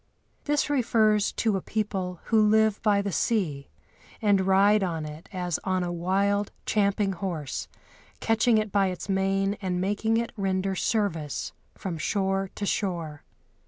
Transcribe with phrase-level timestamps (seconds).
[0.45, 3.69] This refers to a people who live by the sea,
[4.19, 7.67] and ride on it as on a wild, champing horse,
[8.19, 13.21] catching it by its mane and making it render service from shore to shore.